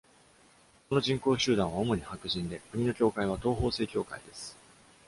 [0.89, 4.57] その人口集団は主に白人で、国の教会は東方正教会です。